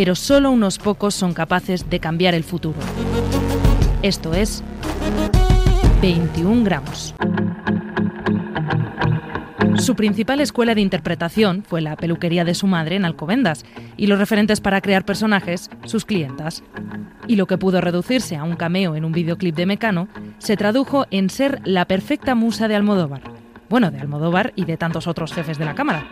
pero 0.00 0.14
solo 0.14 0.50
unos 0.50 0.78
pocos 0.78 1.14
son 1.14 1.34
capaces 1.34 1.90
de 1.90 2.00
cambiar 2.00 2.32
el 2.32 2.42
futuro. 2.42 2.78
Esto 4.00 4.32
es 4.32 4.64
21 6.00 6.64
gramos. 6.64 7.14
Su 9.76 9.96
principal 9.96 10.40
escuela 10.40 10.74
de 10.74 10.80
interpretación 10.80 11.64
fue 11.68 11.82
la 11.82 11.96
peluquería 11.96 12.46
de 12.46 12.54
su 12.54 12.66
madre 12.66 12.96
en 12.96 13.04
Alcobendas 13.04 13.66
y 13.98 14.06
los 14.06 14.18
referentes 14.18 14.62
para 14.62 14.80
crear 14.80 15.04
personajes, 15.04 15.68
sus 15.84 16.06
clientas. 16.06 16.62
Y 17.28 17.36
lo 17.36 17.46
que 17.46 17.58
pudo 17.58 17.82
reducirse 17.82 18.36
a 18.36 18.44
un 18.44 18.56
cameo 18.56 18.96
en 18.96 19.04
un 19.04 19.12
videoclip 19.12 19.54
de 19.54 19.66
Mecano 19.66 20.08
se 20.38 20.56
tradujo 20.56 21.04
en 21.10 21.28
ser 21.28 21.60
la 21.66 21.84
perfecta 21.84 22.34
musa 22.34 22.68
de 22.68 22.74
Almodóvar. 22.74 23.20
Bueno, 23.68 23.90
de 23.90 24.00
Almodóvar 24.00 24.54
y 24.56 24.64
de 24.64 24.78
tantos 24.78 25.06
otros 25.06 25.34
jefes 25.34 25.58
de 25.58 25.66
la 25.66 25.74
cámara. 25.74 26.06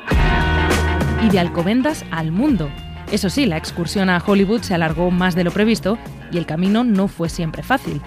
Y 1.22 1.30
de 1.30 1.38
Alcobendas 1.38 2.04
al 2.10 2.32
mundo. 2.32 2.68
Eso 3.10 3.30
sí, 3.30 3.46
la 3.46 3.56
excursión 3.56 4.10
a 4.10 4.22
Hollywood 4.24 4.60
se 4.60 4.74
alargó 4.74 5.10
más 5.10 5.34
de 5.34 5.42
lo 5.42 5.50
previsto 5.50 5.96
y 6.30 6.36
el 6.36 6.44
camino 6.44 6.84
no 6.84 7.08
fue 7.08 7.30
siempre 7.30 7.62
fácil. 7.62 8.02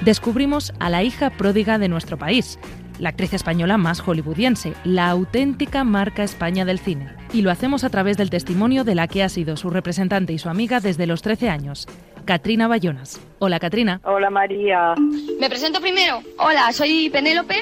Descubrimos 0.00 0.72
a 0.80 0.90
la 0.90 1.04
hija 1.04 1.30
pródiga 1.30 1.78
de 1.78 1.88
nuestro 1.88 2.18
país, 2.18 2.58
la 2.98 3.10
actriz 3.10 3.34
española 3.34 3.78
más 3.78 4.00
hollywoodiense, 4.00 4.72
la 4.84 5.10
auténtica 5.10 5.84
marca 5.84 6.24
España 6.24 6.64
del 6.64 6.80
cine. 6.80 7.08
Y 7.32 7.42
lo 7.42 7.52
hacemos 7.52 7.84
a 7.84 7.90
través 7.90 8.16
del 8.16 8.30
testimonio 8.30 8.82
de 8.82 8.96
la 8.96 9.06
que 9.06 9.22
ha 9.22 9.28
sido 9.28 9.56
su 9.56 9.70
representante 9.70 10.32
y 10.32 10.38
su 10.38 10.48
amiga 10.48 10.80
desde 10.80 11.06
los 11.06 11.22
13 11.22 11.48
años, 11.48 11.86
Katrina 12.24 12.66
Bayonas. 12.66 13.20
Hola, 13.38 13.60
Katrina. 13.60 14.00
Hola, 14.02 14.28
María. 14.30 14.94
Me 15.38 15.48
presento 15.48 15.80
primero. 15.80 16.20
Hola, 16.38 16.72
soy 16.72 17.10
Penélope. 17.10 17.54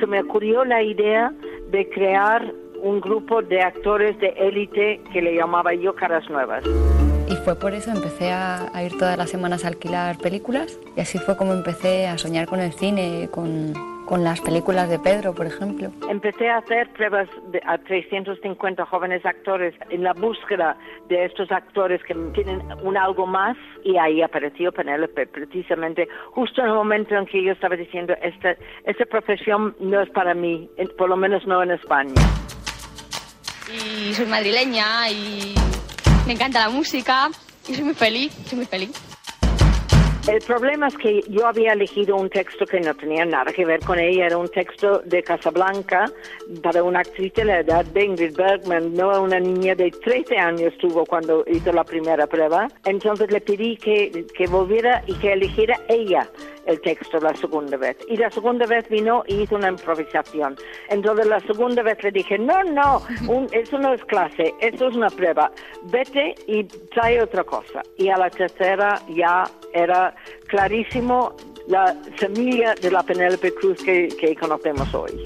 Se 0.00 0.06
me 0.06 0.20
ocurrió 0.22 0.64
la 0.64 0.82
idea 0.82 1.32
de 1.70 1.88
crear 1.90 2.52
un 2.82 3.00
grupo 3.00 3.42
de 3.42 3.60
actores 3.62 4.18
de 4.18 4.28
élite 4.28 5.00
que 5.12 5.22
le 5.22 5.34
llamaba 5.34 5.74
yo 5.74 5.94
Caras 5.94 6.28
Nuevas. 6.30 6.64
Y 7.28 7.36
fue 7.44 7.58
por 7.58 7.74
eso 7.74 7.90
empecé 7.90 8.30
a, 8.32 8.74
a, 8.74 8.82
ir 8.82 8.96
todas 8.98 9.18
las 9.18 9.30
semanas 9.30 9.64
a 9.64 9.68
alquilar 9.68 10.16
películas 10.18 10.78
y 10.96 11.00
así 11.00 11.18
fue 11.18 11.36
como 11.36 11.52
empecé 11.52 12.06
a 12.06 12.16
soñar 12.16 12.46
con 12.46 12.60
el 12.60 12.72
cine, 12.72 13.28
con, 13.30 13.74
con 14.08 14.24
las 14.24 14.40
películas 14.40 14.88
de 14.88 14.98
Pedro, 14.98 15.34
por 15.34 15.46
ejemplo. 15.46 15.90
Empecé 16.08 16.48
a 16.48 16.56
hacer 16.58 16.88
pruebas 16.94 17.28
de, 17.52 17.60
a 17.66 17.76
350 17.76 18.86
jóvenes 18.86 19.24
actores 19.26 19.74
en 19.90 20.02
la 20.02 20.14
búsqueda 20.14 20.78
de 21.10 21.26
estos 21.26 21.52
actores 21.52 22.02
que 22.04 22.14
tienen 22.32 22.62
un 22.82 22.96
algo 22.96 23.26
más 23.26 23.58
y 23.84 23.98
ahí 23.98 24.22
apareció 24.22 24.72
Penélope, 24.72 25.26
precisamente 25.26 26.08
justo 26.32 26.62
en 26.62 26.68
el 26.68 26.74
momento 26.74 27.14
en 27.16 27.26
que 27.26 27.42
yo 27.42 27.52
estaba 27.52 27.76
diciendo, 27.76 28.14
esta, 28.22 28.56
esta 28.84 29.04
profesión 29.04 29.76
no 29.78 30.00
es 30.00 30.08
para 30.08 30.32
mí, 30.32 30.70
por 30.96 31.10
lo 31.10 31.16
menos 31.18 31.46
no 31.46 31.62
en 31.62 31.72
España. 31.72 32.14
Y 33.72 34.14
soy 34.14 34.26
madrileña 34.26 35.10
y 35.10 35.54
me 36.26 36.32
encanta 36.32 36.60
la 36.60 36.70
música 36.70 37.30
y 37.66 37.74
soy 37.74 37.84
muy 37.84 37.94
feliz, 37.94 38.32
soy 38.46 38.58
muy 38.58 38.66
feliz. 38.66 38.90
El 40.28 40.40
problema 40.40 40.88
es 40.88 40.96
que 40.98 41.22
yo 41.30 41.46
había 41.46 41.72
elegido 41.72 42.14
un 42.14 42.28
texto 42.28 42.66
que 42.66 42.80
no 42.80 42.94
tenía 42.94 43.24
nada 43.24 43.50
que 43.50 43.64
ver 43.64 43.80
con 43.80 43.98
ella, 43.98 44.26
era 44.26 44.36
un 44.36 44.48
texto 44.48 45.00
de 45.06 45.22
Casablanca 45.22 46.04
para 46.62 46.82
una 46.82 47.00
actriz 47.00 47.32
de 47.32 47.46
la 47.46 47.60
edad 47.60 47.86
de 47.86 48.04
Ingrid 48.04 48.36
Bergman, 48.36 48.92
no 48.92 49.22
una 49.22 49.40
niña 49.40 49.74
de 49.74 49.90
13 49.90 50.36
años 50.36 50.74
tuvo 50.76 51.06
cuando 51.06 51.44
hizo 51.46 51.72
la 51.72 51.82
primera 51.82 52.26
prueba. 52.26 52.68
Entonces 52.84 53.30
le 53.30 53.40
pedí 53.40 53.78
que, 53.78 54.26
que 54.36 54.46
volviera 54.46 55.02
y 55.06 55.14
que 55.14 55.32
eligiera 55.32 55.80
ella 55.88 56.28
el 56.68 56.80
texto 56.82 57.18
la 57.18 57.34
segunda 57.34 57.76
vez. 57.76 57.96
Y 58.08 58.16
la 58.16 58.30
segunda 58.30 58.66
vez 58.66 58.88
vino 58.88 59.24
y 59.26 59.42
hizo 59.42 59.56
una 59.56 59.68
improvisación. 59.68 60.56
Entonces 60.88 61.26
la 61.26 61.40
segunda 61.40 61.82
vez 61.82 61.98
le 62.02 62.12
dije, 62.12 62.38
no, 62.38 62.62
no, 62.62 63.02
un, 63.26 63.48
eso 63.52 63.78
no 63.78 63.94
es 63.94 64.04
clase, 64.04 64.54
eso 64.60 64.88
es 64.88 64.94
una 64.94 65.08
prueba. 65.08 65.50
Vete 65.90 66.34
y 66.46 66.64
trae 66.94 67.20
otra 67.20 67.42
cosa. 67.42 67.82
Y 67.96 68.08
a 68.08 68.18
la 68.18 68.30
tercera 68.30 69.00
ya 69.08 69.44
era 69.72 70.14
clarísimo 70.46 71.34
la 71.66 71.94
semilla 72.18 72.74
de 72.74 72.90
la 72.90 73.02
Penélope 73.02 73.52
Cruz 73.54 73.82
que, 73.82 74.08
que 74.20 74.36
conocemos 74.36 74.92
hoy. 74.94 75.22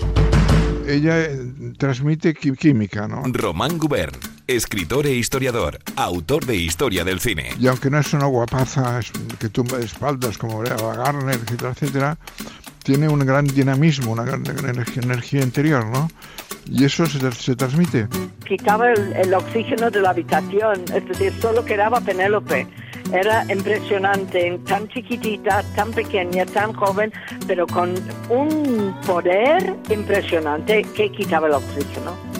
Ella 0.87 1.25
eh, 1.25 1.39
transmite 1.79 2.35
química, 2.35 3.07
¿no? 3.07 3.23
Román 3.33 3.79
Gubern, 3.79 4.19
escritor 4.57 5.07
e 5.07 5.15
historiador, 5.15 5.79
autor 5.97 6.47
de 6.47 6.57
Historia 6.57 7.05
del 7.05 7.21
Cine. 7.21 7.51
Y 7.59 7.67
aunque 7.67 7.91
no 7.91 7.99
es 7.99 8.13
una 8.13 8.27
guapaza 8.27 9.01
que 9.39 9.49
tumba 9.49 9.79
de 9.79 9.85
espaldas 9.85 10.39
como 10.39 10.65
Eva 10.65 10.97
Garner, 10.97 11.35
etcétera, 11.37 11.71
etcétera, 11.71 12.19
tiene 12.83 13.09
un 13.09 13.21
gran 13.21 13.47
dinamismo, 13.47 14.12
una 14.12 14.25
gran 14.25 14.45
energía, 14.47 15.03
energía 15.03 15.43
interior, 15.43 15.87
¿no? 15.87 16.11
Y 16.67 16.85
eso 16.85 17.07
se, 17.07 17.33
se 17.33 17.57
transmite. 17.57 18.09
Quitaba 18.47 18.91
el, 18.91 19.12
el 19.15 19.35
oxígeno 19.35 19.91
de 19.91 20.01
la 20.01 20.11
habitación, 20.11 20.85
es 20.95 21.07
decir, 21.09 21.33
solo 21.41 21.65
quedaba 21.65 22.01
Penélope. 22.01 22.67
Era 23.12 23.45
impresionante, 23.53 24.59
tan 24.67 24.89
chiquitita, 24.89 25.62
tan 25.75 25.91
pequeña, 25.91 26.47
tan 26.47 26.73
joven, 26.73 27.12
pero 27.47 27.67
con 27.67 27.95
un 28.31 28.95
poder 29.07 29.75
impresionante 29.91 30.83
que 30.95 31.11
quitaba 31.11 31.49
el 31.49 31.55
oxígeno. 31.55 32.31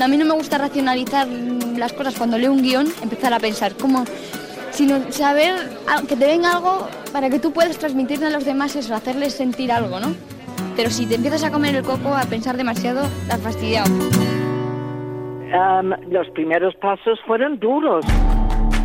A 0.00 0.08
mí 0.08 0.16
no 0.16 0.24
me 0.24 0.32
gusta 0.32 0.56
racionalizar 0.56 1.28
las 1.76 1.92
cosas 1.92 2.16
cuando 2.16 2.38
leo 2.38 2.52
un 2.52 2.62
guion, 2.62 2.86
empezar 3.02 3.34
a 3.34 3.38
pensar 3.38 3.74
cómo, 3.74 4.04
sino 4.70 5.12
saber 5.12 5.54
que 6.08 6.16
te 6.16 6.26
venga 6.26 6.52
algo 6.52 6.88
para 7.12 7.28
que 7.28 7.38
tú 7.38 7.52
puedas 7.52 7.78
transmitirle 7.78 8.26
a 8.26 8.30
los 8.30 8.46
demás 8.46 8.76
eso, 8.76 8.94
hacerles 8.94 9.34
sentir 9.34 9.70
algo, 9.70 10.00
¿no? 10.00 10.14
Pero 10.74 10.88
si 10.88 11.06
te 11.06 11.16
empiezas 11.16 11.44
a 11.44 11.50
comer 11.50 11.76
el 11.76 11.82
coco, 11.82 12.14
a 12.14 12.22
pensar 12.22 12.56
demasiado, 12.56 13.02
te 13.26 13.32
has 13.34 13.40
fastidiado. 13.40 13.90
Los 16.08 16.30
primeros 16.30 16.74
pasos 16.76 17.20
fueron 17.26 17.58
duros 17.58 18.04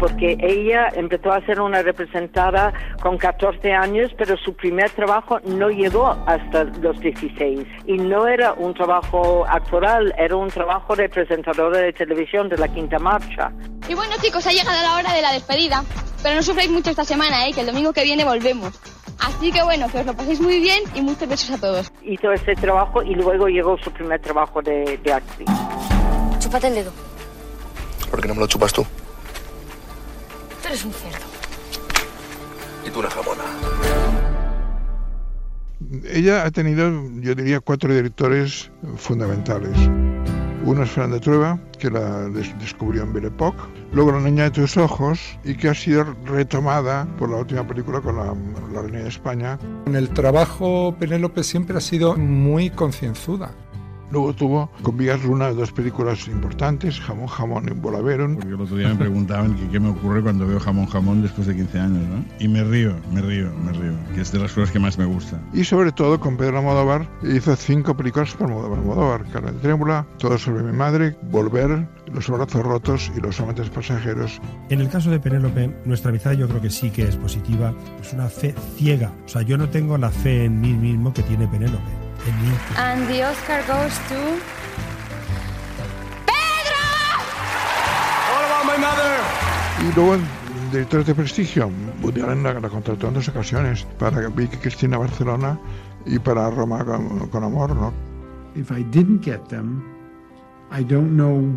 porque 0.06 0.38
ella 0.40 0.90
empezó 0.94 1.32
a 1.32 1.44
ser 1.48 1.60
una 1.60 1.82
representada 1.82 2.72
con 3.02 3.18
14 3.18 3.74
años, 3.74 4.12
pero 4.16 4.38
su 4.38 4.54
primer 4.54 4.92
trabajo 4.92 5.40
no 5.46 5.72
llegó 5.72 6.16
hasta 6.28 6.66
los 6.66 7.00
16. 7.00 7.68
Y 7.88 7.94
no 7.94 8.28
era 8.28 8.54
un 8.54 8.76
trabajo 8.76 9.48
actoral, 9.50 10.14
era 10.16 10.36
un 10.36 10.50
trabajo 10.50 10.96
de 10.96 11.10
presentadora 11.10 11.80
de 11.80 11.92
televisión 11.92 12.50
de 12.50 12.58
la 12.58 12.68
Quinta 12.68 13.00
Marcha. 13.00 13.52
Y 13.90 13.96
bueno 13.96 14.14
chicos, 14.22 14.46
ha 14.46 14.52
llegado 14.52 14.80
la 14.80 14.96
hora 14.96 15.12
de 15.12 15.24
la 15.24 15.34
despedida, 15.34 15.84
pero 16.22 16.36
no 16.36 16.44
sufráis 16.44 16.70
mucho 16.70 16.92
esta 16.92 17.04
semana, 17.04 17.48
¿eh? 17.48 17.54
que 17.54 17.62
el 17.62 17.68
domingo 17.68 17.92
que 17.92 18.04
viene 18.04 18.24
volvemos. 18.24 18.80
Así 19.20 19.52
que 19.52 19.64
bueno, 19.64 19.90
que 19.90 20.02
os 20.02 20.06
lo 20.06 20.14
paséis 20.16 20.40
muy 20.40 20.60
bien 20.60 20.84
y 20.94 21.02
muchos 21.02 21.28
besos 21.28 21.50
a 21.50 21.58
todos. 21.58 21.92
Hizo 22.04 22.32
ese 22.32 22.54
trabajo 22.54 23.02
y 23.02 23.16
luego 23.16 23.48
llegó 23.48 23.76
su 23.80 23.90
primer 23.90 24.22
trabajo 24.22 24.62
de, 24.62 25.00
de 25.04 25.14
actriz. 25.14 25.50
Chúpate 26.40 26.68
el 26.68 26.76
dedo. 26.76 26.92
¿Por 28.12 28.22
qué 28.22 28.28
no 28.28 28.36
me 28.36 28.42
lo 28.42 28.48
chupas 28.48 28.72
tú? 28.72 28.86
Tú 30.66 30.70
eres 30.70 30.86
un 30.86 30.94
cerdo. 30.94 31.26
Y 32.88 32.90
tú 32.90 33.00
una 33.00 33.10
jamona. 33.12 33.44
Ella 36.12 36.44
ha 36.44 36.50
tenido, 36.50 36.90
yo 37.20 37.36
diría, 37.36 37.60
cuatro 37.60 37.94
directores 37.94 38.72
fundamentales. 38.98 39.78
Uno 40.64 40.82
es 40.82 40.90
Fernanda 40.90 41.20
Trueba, 41.20 41.60
que 41.78 41.92
la 41.92 42.30
des 42.30 42.58
descubrió 42.58 43.04
en 43.04 43.14
Belle 43.14 43.28
Époque. 43.28 43.62
Luego 43.94 44.14
La 44.14 44.22
Niña 44.22 44.46
de 44.46 44.52
tus 44.52 44.76
Ojos, 44.76 45.38
y 45.44 45.54
que 45.54 45.70
ha 45.70 45.76
sido 45.76 46.04
retomada 46.26 47.06
por 47.20 47.30
la 47.30 47.38
última 47.38 47.68
película 47.68 48.02
con 48.02 48.16
la, 48.16 48.34
la 48.74 48.82
Reina 48.82 49.04
de 49.04 49.10
España. 49.10 49.60
En 49.86 49.96
el 49.96 50.10
trabajo, 50.10 50.96
Penélope 50.98 51.44
siempre 51.44 51.78
ha 51.78 51.82
sido 51.82 52.18
muy 52.18 52.72
concienzuda. 52.72 53.52
Luego 54.12 54.34
tuvo 54.34 54.70
con 54.82 54.98
Villas 54.98 55.24
Luna 55.24 55.52
dos 55.52 55.72
películas 55.72 56.28
importantes, 56.28 57.00
Jamón 57.00 57.28
Jamón 57.28 57.68
y 57.70 57.74
Volaveron. 57.74 58.36
Porque 58.36 58.50
el 58.50 58.62
otro 58.62 58.78
día 58.78 58.90
me 58.90 58.96
preguntaban 58.96 59.56
que 59.56 59.68
qué 59.70 59.80
me 59.80 59.90
ocurre 59.90 60.22
cuando 60.22 60.48
veo 60.48 60.60
Jamón 60.60 60.86
Jamón 60.88 61.22
después 61.22 61.48
de 61.48 61.56
15 61.56 61.80
años, 61.80 62.04
¿no? 62.08 62.26
Y 62.40 62.48
me 62.48 62.64
río, 62.64 62.96
me 63.12 63.22
río, 63.22 63.52
me 63.64 63.72
río, 63.72 63.94
que 64.14 64.22
es 64.22 64.32
de 64.32 64.40
las 64.40 64.52
cosas 64.52 64.72
que 64.72 64.80
más 64.80 64.98
me 64.98 65.06
gusta. 65.06 65.42
Y 65.54 65.64
sobre 65.64 65.92
todo 65.92 66.20
con 66.20 66.38
Pedro 66.38 66.60
Almodóvar 66.60 67.08
hizo 67.24 67.56
cinco 67.56 67.96
películas 67.96 68.34
para 68.36 68.54
Almodóvar, 68.54 69.26
Carne 69.32 69.52
de 69.52 69.60
Trémula, 69.60 70.06
Todo 70.18 70.38
sobre 70.38 70.64
mi 70.64 70.72
madre, 70.72 71.16
Volver, 71.32 71.88
Los 72.14 72.30
brazos 72.30 72.64
rotos 72.64 73.12
y 73.16 73.22
Los 73.22 73.40
amantes 73.40 73.70
pasajeros. 73.70 74.40
En 74.70 74.82
el 74.82 74.90
caso 74.90 75.10
de 75.10 75.20
Penélope, 75.20 75.74
nuestra 75.86 76.10
amistad 76.10 76.34
yo 76.34 76.48
creo 76.48 76.62
que 76.62 76.70
sí 76.70 76.90
que 76.90 77.04
es 77.04 77.16
positiva, 77.16 77.74
es 78.02 78.14
una 78.14 78.28
fe 78.28 78.54
ciega. 78.78 79.12
O 79.26 79.30
sea, 79.30 79.42
yo 79.42 79.58
no 79.58 79.70
tengo 79.70 79.98
la 79.98 80.10
fe 80.10 80.46
en 80.46 80.62
mí 80.62 80.74
mismo 80.74 81.14
que 81.14 81.24
tiene 81.24 81.48
Penélope. 81.48 82.05
And 82.78 83.08
the 83.08 83.22
Oscar 83.24 83.62
goes 83.68 83.94
to... 84.10 84.18
¡Pedro! 86.26 86.86
All 88.34 88.44
about 88.46 88.66
my 88.66 88.78
mother! 88.78 89.22
Y 89.82 89.94
luego 89.96 90.18
directores 90.72 91.06
de 91.06 91.14
prestigio. 91.14 91.70
Woody 92.02 92.22
Allen 92.22 92.42
la, 92.42 92.60
la 92.60 92.70
contrató 92.70 93.10
en 93.10 93.14
dos 93.14 93.30
ocasiones 93.30 93.86
para 94.00 94.28
Vicky 94.30 94.58
Cristina 94.58 94.98
Barcelona 94.98 95.60
y 96.06 96.18
para 96.18 96.50
Roma 96.50 96.84
con, 96.84 97.30
con 97.30 97.44
Amor, 97.44 97.76
¿no? 97.76 97.94
If 98.56 98.72
I 98.72 98.84
didn't 98.84 99.24
get 99.24 99.48
them, 99.50 99.84
I 100.72 100.84
don't 100.84 101.16
know 101.16 101.56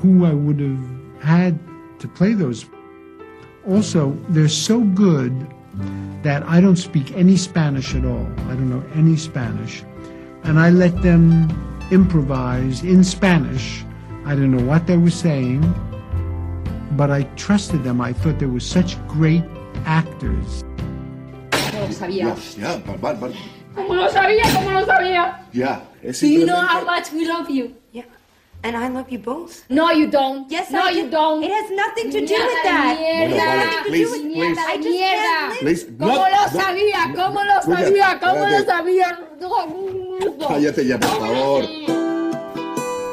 who 0.00 0.24
I 0.24 0.32
would 0.32 0.60
have 0.60 0.78
had 1.22 1.58
to 1.98 2.08
play 2.08 2.34
those. 2.34 2.66
Also, 3.68 4.16
they're 4.30 4.48
so 4.48 4.80
good 4.80 5.32
that 6.22 6.42
I 6.48 6.60
don't 6.60 6.78
speak 6.78 7.12
any 7.16 7.36
Spanish 7.36 7.94
at 7.94 8.06
all. 8.06 8.26
I 8.48 8.54
don't 8.54 8.70
know 8.70 8.82
any 8.94 9.16
Spanish. 9.16 9.84
And 10.44 10.58
I 10.58 10.70
let 10.70 11.02
them 11.02 11.48
improvise 11.90 12.82
in 12.82 13.04
Spanish. 13.04 13.84
I 14.24 14.34
don't 14.34 14.50
know 14.50 14.64
what 14.64 14.86
they 14.86 14.96
were 14.96 15.10
saying, 15.10 15.62
but 16.92 17.10
I 17.10 17.22
trusted 17.36 17.82
them. 17.84 18.00
I 18.00 18.12
thought 18.12 18.38
they 18.38 18.46
were 18.46 18.60
such 18.60 18.96
great 19.08 19.44
actors. 19.84 20.64
No 21.72 21.80
lo 21.80 21.92
sabía. 21.92 22.36
Ya, 22.56 22.78
bar, 22.96 23.16
bar. 23.16 23.30
¿Cómo 23.74 23.94
lo 23.94 24.08
sabía? 24.08 24.42
¿Cómo 24.54 24.70
lo 24.72 24.86
sabía? 24.86 25.46
Ya, 25.52 25.82
es 26.02 26.20
Do 26.20 26.26
you 26.26 26.46
know 26.46 26.60
how 26.60 26.84
much 26.84 27.12
we 27.12 27.26
love 27.26 27.48
you? 27.48 27.74
And 28.62 28.76
I 28.76 28.88
love 28.88 29.10
you 29.10 29.18
both. 29.18 29.64
No, 29.70 29.90
you 29.90 30.06
don't. 30.10 30.50
Yes, 30.50 30.70
no, 30.70 30.82
I 30.84 30.90
you 30.90 31.04
do. 31.04 31.10
don't. 31.10 31.42
It 31.42 31.50
has 31.50 31.70
nothing 31.70 32.10
to 32.12 32.20
do 32.20 32.26
Mierda 32.26 32.44
with 32.46 32.62
that. 32.64 32.96
Mierda, 32.98 33.30
Bueno, 33.30 33.36
vale, 33.36 33.84
de 33.84 33.88
please, 33.88 34.22
mierda, 34.22 34.34
please. 34.34 34.54
de 34.54 34.60
I 34.60 34.76
just 34.76 34.88
mierda. 34.88 35.38
can't 35.48 35.58
Please, 35.60 35.86
¿Cómo 35.98 36.12
no, 36.12 36.28
lo 36.28 36.42
no. 36.52 36.60
sabía? 36.60 37.00
¿Cómo 37.16 37.42
lo 37.42 37.62
sabía? 37.62 38.20
¿Cómo 38.20 38.46
lo 38.46 38.64
sabía? 38.64 39.18
No. 39.40 40.46
Cállate 40.48 40.86
ya, 40.86 40.98
por 41.00 41.08
favor. 41.10 41.99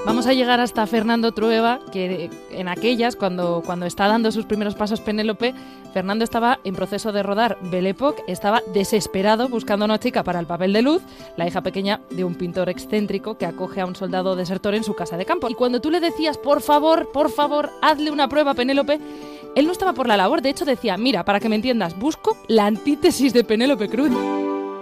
Vamos 0.08 0.26
a 0.26 0.32
llegar 0.32 0.62
hasta 0.62 0.88
Fernando 0.88 1.34
Trueba, 1.34 1.82
que 1.92 2.30
en 2.52 2.70
aquellas, 2.70 3.18
cuando, 3.18 3.62
cuando 3.66 3.86
está 3.86 4.08
dando 4.08 4.32
sus 4.32 4.46
primeros 4.46 4.74
pasos 4.74 5.02
Penélope, 5.02 5.54
Fernando 5.92 6.24
estaba 6.24 6.60
en 6.64 6.76
proceso 6.76 7.12
de 7.12 7.24
rodar 7.24 7.58
Belle 7.64 7.90
Époque, 7.90 8.24
estaba 8.26 8.64
desesperado 8.74 9.50
buscando 9.50 9.84
una 9.84 10.00
chica 10.00 10.24
para 10.24 10.40
el 10.40 10.46
papel 10.46 10.72
de 10.72 10.82
Luz, 10.82 11.02
la 11.36 11.46
hija 11.46 11.60
pequeña 11.60 12.00
de 12.10 12.24
un 12.24 12.36
pintor 12.36 12.70
excéntrico 12.70 13.38
que 13.38 13.46
acoge 13.46 13.82
a 13.82 13.86
un 13.86 13.98
soldado 13.98 14.38
desertor 14.38 14.76
en 14.76 14.86
su 14.86 14.96
casa 14.96 15.18
de 15.18 15.26
campo. 15.26 15.50
Y 15.50 15.56
cuando 15.56 15.82
tú 15.82 15.92
le 15.92 16.00
decías, 16.00 16.38
por 16.38 16.62
favor, 16.62 17.12
por 17.12 17.30
favor, 17.30 17.70
hazle 17.82 18.10
una 18.10 18.30
prueba 18.30 18.54
Penélope, 18.54 19.02
él 19.56 19.66
no 19.66 19.74
estaba 19.74 19.92
por 19.92 20.08
la 20.08 20.16
labor, 20.16 20.42
de 20.42 20.52
hecho 20.52 20.64
decía, 20.64 20.96
mira, 20.96 21.26
para 21.26 21.42
que 21.42 21.50
me 21.50 21.58
entiendas, 21.58 22.00
busco 22.00 22.38
la 22.48 22.66
antítesis 22.66 23.34
de 23.34 23.44
Penélope 23.44 23.90
Cruz. 23.90 24.12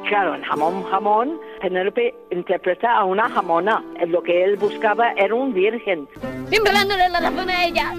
Claro, 0.08 0.36
en 0.36 0.44
Jamón 0.44 0.84
Jamón, 0.84 1.40
Penélope 1.62 2.14
interpreta 2.30 2.96
a 2.96 3.06
una 3.06 3.28
jamona. 3.28 3.84
Lo 4.08 4.22
que 4.22 4.44
él 4.44 4.56
buscaba 4.56 5.14
era 5.14 5.34
un 5.34 5.52
virgen. 5.52 6.08
Siempre 6.48 6.72
dándole 6.74 7.10
la 7.10 7.20
razón 7.22 7.50
a 7.50 7.66
ella. 7.66 7.94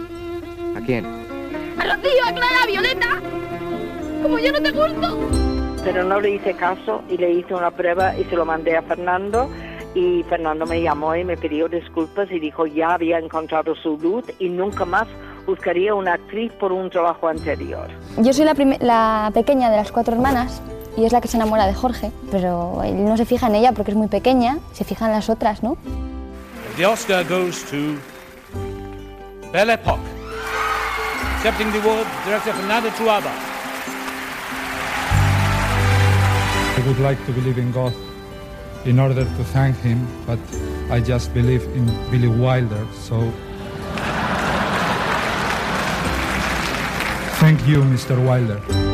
¿A 0.76 0.80
quién? 0.80 1.04
A 1.04 1.84
Rocío, 1.84 2.24
a 2.24 2.32
Clara, 2.32 2.62
a 2.62 2.66
Violeta. 2.66 3.08
Como 4.22 4.38
yo 4.38 4.52
no 4.52 4.62
te 4.62 4.70
gusto. 4.70 5.18
Pero 5.82 6.04
no 6.04 6.20
le 6.20 6.30
hice 6.30 6.54
caso 6.54 7.02
y 7.08 7.16
le 7.16 7.32
hice 7.32 7.54
una 7.54 7.72
prueba 7.72 8.16
y 8.16 8.24
se 8.24 8.36
lo 8.36 8.44
mandé 8.44 8.76
a 8.76 8.82
Fernando. 8.82 9.50
Y 9.94 10.22
Fernando 10.28 10.64
me 10.64 10.80
llamó 10.82 11.16
y 11.16 11.24
me 11.24 11.36
pidió 11.36 11.68
disculpas 11.68 12.30
y 12.30 12.38
dijo 12.38 12.66
ya 12.66 12.94
había 12.94 13.18
encontrado 13.18 13.74
su 13.74 13.98
luz 13.98 14.24
y 14.38 14.48
nunca 14.48 14.84
más 14.84 15.08
buscaría 15.44 15.94
una 15.94 16.14
actriz 16.14 16.52
por 16.52 16.70
un 16.70 16.88
trabajo 16.88 17.28
anterior. 17.28 17.88
Yo 18.18 18.32
soy 18.32 18.44
la, 18.44 18.54
la 18.80 19.30
pequeña 19.34 19.70
de 19.70 19.76
las 19.76 19.90
cuatro 19.90 20.14
hermanas 20.14 20.62
y 20.96 21.04
es 21.04 21.12
la 21.12 21.20
que 21.20 21.28
se 21.28 21.36
enamora 21.36 21.66
de 21.66 21.74
Jorge, 21.74 22.10
pero 22.30 22.82
él 22.82 23.04
no 23.04 23.16
se 23.16 23.24
fija 23.24 23.46
en 23.48 23.54
ella 23.54 23.72
porque 23.72 23.90
es 23.90 23.96
muy 23.96 24.08
pequeña, 24.08 24.58
se 24.72 24.84
fija 24.84 25.06
en 25.06 25.12
las 25.12 25.28
otras, 25.28 25.62
¿no? 25.62 25.76
The 26.76 26.86
Oscar 26.86 27.24
goes 27.24 27.64
to 27.64 27.96
Belle 29.52 29.74
Époque. 29.74 30.02
Accepting 31.38 31.70
the 31.72 31.78
award, 31.78 32.06
director 32.24 32.52
Fernando 32.54 32.90
Truaba. 32.90 33.30
I 36.76 36.82
would 36.86 36.98
like 37.00 37.24
to 37.26 37.32
believe 37.32 37.58
in 37.58 37.72
God 37.72 37.92
in 38.84 38.98
order 38.98 39.24
to 39.24 39.44
thank 39.52 39.76
him, 39.82 40.06
but 40.26 40.38
I 40.90 41.00
just 41.00 41.32
believe 41.32 41.62
in 41.74 41.86
Billy 42.10 42.28
Wilder, 42.28 42.86
so. 42.92 43.32
Thank 47.38 47.66
you, 47.66 47.82
Mr. 47.82 48.18
Wilder. 48.24 48.85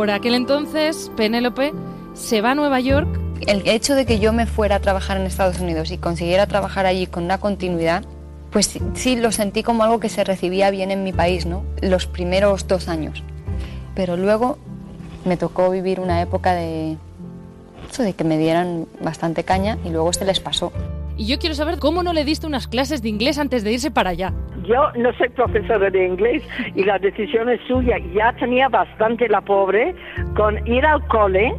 Por 0.00 0.10
aquel 0.10 0.34
entonces, 0.34 1.12
Penélope 1.14 1.74
se 2.14 2.40
va 2.40 2.52
a 2.52 2.54
Nueva 2.54 2.80
York 2.80 3.06
El 3.46 3.68
hecho 3.68 3.94
de 3.94 4.06
que 4.06 4.18
yo 4.18 4.32
me 4.32 4.46
fuera 4.46 4.76
a 4.76 4.80
trabajar 4.80 5.18
en 5.18 5.26
Estados 5.26 5.60
Unidos 5.60 5.90
y 5.90 5.98
consiguiera 5.98 6.46
trabajar 6.46 6.86
allí 6.86 7.06
con 7.06 7.24
una 7.24 7.36
continuidad, 7.36 8.04
pues 8.50 8.80
sí, 8.94 9.16
lo 9.16 9.30
sentí 9.30 9.62
como 9.62 9.84
algo 9.84 10.00
que 10.00 10.08
se 10.08 10.24
recibía 10.24 10.70
bien 10.70 10.90
en 10.90 11.04
mi 11.04 11.12
país, 11.12 11.44
¿no? 11.44 11.64
Los 11.82 12.06
primeros 12.06 12.66
dos 12.66 12.88
años. 12.88 13.22
Pero 13.94 14.16
luego 14.16 14.56
me 15.26 15.36
tocó 15.36 15.68
vivir 15.68 16.00
una 16.00 16.22
época 16.22 16.54
de 16.54 16.96
de 17.98 18.14
que 18.14 18.24
me 18.24 18.38
dieran 18.38 18.86
bastante 19.02 19.44
caña 19.44 19.76
y 19.84 19.90
luego 19.90 20.14
se 20.14 20.24
les 20.24 20.40
pasó. 20.40 20.72
Y 21.20 21.26
yo 21.26 21.38
quiero 21.38 21.54
saber 21.54 21.78
cómo 21.78 22.02
no 22.02 22.14
le 22.14 22.24
diste 22.24 22.46
unas 22.46 22.66
clases 22.66 23.02
de 23.02 23.10
inglés 23.10 23.38
antes 23.38 23.62
de 23.62 23.72
irse 23.72 23.90
para 23.90 24.08
allá. 24.08 24.32
Yo 24.66 24.90
no 24.96 25.12
soy 25.18 25.28
profesora 25.28 25.90
de 25.90 26.06
inglés 26.06 26.42
y 26.74 26.82
la 26.82 26.98
decisión 26.98 27.50
es 27.50 27.60
suya. 27.68 27.98
Ya 28.14 28.32
tenía 28.40 28.70
bastante 28.70 29.28
la 29.28 29.42
pobre 29.42 29.94
con 30.34 30.66
ir 30.66 30.82
al 30.86 31.06
cole 31.08 31.54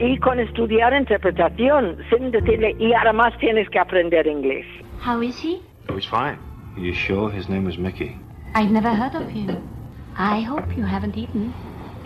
y 0.00 0.18
con 0.18 0.40
estudiar 0.40 0.92
interpretación, 0.92 1.98
sin 2.10 2.32
decirle, 2.32 2.74
y 2.80 2.92
además 2.92 3.32
tienes 3.38 3.70
que 3.70 3.78
aprender 3.78 4.26
inglés. 4.26 4.66
How 5.06 5.22
is 5.22 5.40
he? 5.40 5.60
Oh, 5.88 5.94
he's 5.96 6.08
fine. 6.08 6.38
You 6.76 6.92
sure 6.94 7.32
his 7.32 7.48
name 7.48 7.66
was 7.66 7.78
Mickey? 7.78 8.16
I've 8.56 8.72
never 8.72 8.92
heard 8.92 9.14
of 9.14 9.30
him. 9.30 9.56
I 10.18 10.42
hope 10.42 10.76
you 10.76 10.84
haven't 10.84 11.16
eaten. 11.16 11.54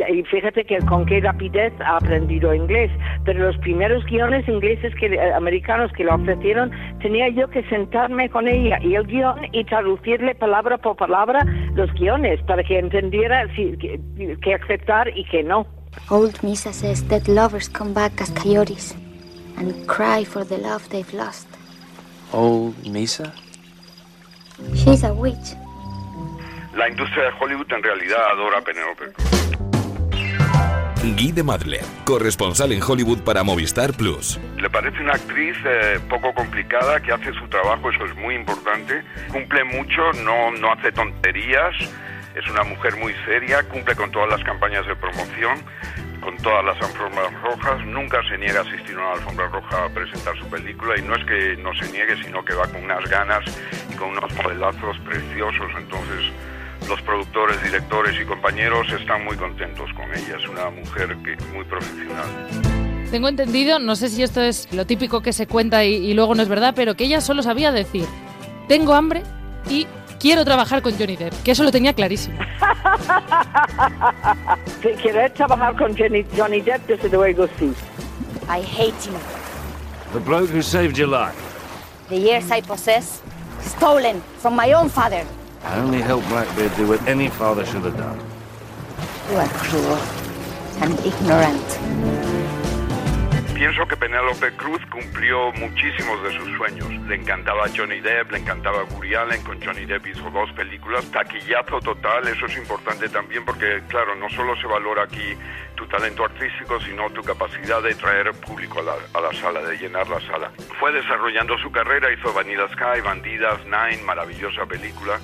Y 0.09 0.23
fíjate 0.25 0.65
que 0.65 0.79
con 0.81 1.07
qué 1.07 1.21
rapidez 1.21 1.73
ha 1.81 1.97
aprendido 1.97 2.55
inglés. 2.55 2.91
Pero 3.25 3.47
los 3.47 3.57
primeros 3.59 4.05
guiones 4.07 4.49
ingleses 4.49 4.95
que 4.97 5.07
eh, 5.07 5.33
americanos 5.33 5.93
que 5.93 6.05
le 6.05 6.13
ofrecieron, 6.13 6.71
tenía 7.01 7.29
yo 7.29 7.49
que 7.49 7.63
sentarme 7.65 8.29
con 8.31 8.49
ella 8.49 8.79
y 8.83 8.95
el 8.95 9.07
guion 9.07 9.39
y 9.53 9.65
traducirle 9.65 10.35
palabra 10.35 10.79
por 10.79 10.97
palabra 10.97 11.45
los 11.75 11.93
guiones 11.95 12.41
para 12.43 12.63
que 12.63 12.79
entendiera 12.79 13.47
si, 13.55 13.77
que, 13.79 14.01
que 14.43 14.55
aceptar 14.55 15.09
y 15.17 15.25
que 15.25 15.43
no. 15.43 15.67
Old 16.11 16.43
Misa 16.43 16.73
says 16.73 17.03
that 17.09 17.29
lovers 17.29 17.69
come 17.69 17.93
back 17.93 18.21
as 18.21 18.31
coyotes 18.31 18.95
and 19.57 19.87
cry 19.87 20.25
for 20.25 20.45
the 20.45 20.59
love 20.59 20.89
they've 20.91 21.13
lost. 21.13 21.49
Old 22.33 22.75
Misa? 22.85 23.33
She's 24.75 25.05
a 25.05 25.13
witch. 25.13 25.57
La 26.77 26.89
industria 26.89 27.25
de 27.25 27.31
Hollywood 27.41 27.73
en 27.73 27.83
realidad 27.83 28.19
adora 28.33 28.59
a 28.59 28.63
Penélope. 28.63 29.38
Guy 31.17 31.33
de 31.33 31.43
Madler, 31.43 31.85
corresponsal 32.05 32.73
en 32.73 32.83
Hollywood 32.83 33.19
para 33.21 33.43
Movistar 33.43 33.93
Plus. 33.93 34.39
Le 34.57 34.69
parece 34.69 35.01
una 35.01 35.13
actriz 35.13 35.57
eh, 35.65 35.99
poco 36.09 36.35
complicada 36.35 37.01
que 37.01 37.13
hace 37.13 37.33
su 37.35 37.47
trabajo, 37.49 37.91
eso 37.91 38.05
es 38.05 38.15
muy 38.17 38.35
importante. 38.35 39.03
Cumple 39.31 39.65
mucho, 39.65 40.13
no, 40.25 40.51
no 40.53 40.73
hace 40.73 40.93
tonterías. 40.93 41.75
Es 42.35 42.49
una 42.51 42.63
mujer 42.65 42.97
muy 42.97 43.15
seria, 43.25 43.63
cumple 43.65 43.95
con 43.95 44.11
todas 44.11 44.29
las 44.29 44.43
campañas 44.45 44.87
de 44.87 44.95
promoción, 44.97 45.59
con 46.21 46.37
todas 46.39 46.65
las 46.65 46.77
alfombras 46.83 47.33
rojas. 47.43 47.87
Nunca 47.87 48.21
se 48.29 48.39
niega 48.39 48.61
a 48.61 48.63
asistir 48.63 48.97
a 48.97 49.01
una 49.01 49.13
alfombra 49.13 49.49
roja 49.49 49.85
a 49.85 49.89
presentar 49.89 50.37
su 50.39 50.49
película 50.49 50.99
y 50.99 51.03
no 51.03 51.15
es 51.15 51.25
que 51.25 51.57
no 51.63 51.75
se 51.75 51.91
niegue, 51.91 52.23
sino 52.23 52.45
que 52.45 52.55
va 52.55 52.67
con 52.67 52.85
unas 52.85 53.09
ganas 53.09 53.45
y 53.91 53.95
con 53.97 54.11
unos 54.11 54.33
modelazos 54.35 54.99
preciosos. 55.01 55.71
Entonces, 55.77 56.33
los 56.87 57.01
productores, 57.03 57.63
directores 57.63 58.21
y 58.21 58.25
compañeros 58.25 58.87
están 58.93 59.25
muy 59.25 59.37
contentos 59.37 59.91
con 59.95 60.05
ella. 60.15 60.37
Es 60.39 60.49
una 60.49 60.71
mujer 60.71 61.17
que, 61.25 61.37
muy 61.53 61.65
profesional. 61.65 62.27
Tengo 63.11 63.29
entendido, 63.29 63.79
no 63.79 63.97
sé 63.97 64.09
si 64.09 64.23
esto 64.23 64.43
es 64.43 64.71
lo 64.73 64.87
típico 64.87 65.23
que 65.23 65.33
se 65.33 65.47
cuenta 65.47 65.85
y, 65.85 65.95
y 65.95 66.15
luego 66.15 66.35
no 66.35 66.43
es 66.43 66.49
verdad, 66.49 66.75
pero 66.77 66.95
que 66.95 67.05
ella 67.05 67.21
solo 67.21 67.43
sabía 67.43 67.73
decir, 67.73 68.05
tengo 68.69 68.93
hambre 68.95 69.23
y 69.71 69.87
quiero 70.19 70.45
trabajar 70.45 70.83
con 70.83 70.97
Johnny 70.99 71.17
Depp, 71.17 71.43
que 71.43 71.53
eso 71.53 71.65
lo 71.65 71.71
tenía 71.71 71.93
clarísimo. 71.93 72.39
Si 74.83 74.89
quieres 74.91 75.35
trabajar 75.35 75.77
con 75.77 75.97
Johnny, 75.97 76.25
Johnny 76.37 76.61
Depp, 76.61 76.87
desde 76.87 77.09
luego 77.09 77.49
sí. 77.59 77.73
I 78.49 78.63
hate 78.63 78.95
him. 79.05 79.15
The 80.13 80.21
bloke 80.21 80.51
who 80.51 80.63
saved 80.63 80.97
your 80.97 81.09
life. 81.09 81.37
The 82.09 82.17
years 82.17 82.51
I 82.51 82.63
possess, 82.63 83.21
stolen 83.61 84.23
from 84.41 84.55
my 84.57 84.73
own 84.73 84.89
father. 84.89 85.25
I 85.63 85.79
only 85.79 86.01
helped 86.01 86.29
Blackbeard 86.29 86.75
do 86.77 86.89
what 86.89 87.03
any 87.09 87.29
father 87.29 87.65
should 87.65 87.83
have 87.83 87.97
done. 87.97 88.19
You 89.31 89.37
are 89.37 89.49
cruel 89.49 89.97
and 90.81 90.99
ignorant. 91.01 92.58
Pienso 93.59 93.89
que 93.89 93.97
Penélope 93.97 94.53
Cruz 94.53 94.81
cumplió 94.89 95.51
muchísimos 95.55 96.23
de 96.23 96.33
sus 96.39 96.57
sueños. 96.57 96.89
Le 97.09 97.17
encantaba 97.17 97.65
Johnny 97.77 97.99
Depp, 97.99 98.31
le 98.31 98.39
encantaba 98.39 98.85
Woody 98.85 99.17
Allen, 99.17 99.43
con 99.43 99.61
Johnny 99.61 99.85
Depp 99.85 100.07
hizo 100.07 100.31
dos 100.31 100.53
películas. 100.53 101.05
Taquillazo 101.11 101.81
total, 101.81 102.29
eso 102.29 102.47
es 102.47 102.57
importante 102.57 103.09
también 103.09 103.45
porque, 103.45 103.83
claro, 103.89 104.15
no 104.15 104.29
solo 104.31 104.55
se 104.61 104.67
valora 104.69 105.03
aquí 105.03 105.37
tu 105.75 105.89
talento 105.89 106.25
artístico, 106.25 106.81
sino 106.81 107.11
tu 107.11 107.21
capacidad 107.23 107.83
de 107.83 107.97
traer 107.97 108.31
público 108.47 108.79
a 108.79 108.83
la, 108.85 108.95
a 109.13 109.21
la 109.21 109.33
sala, 109.41 109.61
de 109.63 109.77
llenar 109.77 110.09
la 110.09 110.21
sala. 110.21 110.53
Fue 110.79 110.93
desarrollando 110.93 111.59
su 111.59 111.73
carrera, 111.73 112.13
hizo 112.13 112.33
Vanilla 112.33 112.69
Sky, 112.69 113.01
Bandidas, 113.03 113.65
Nine, 113.65 114.05
maravillosa 114.05 114.67
película, 114.67 115.19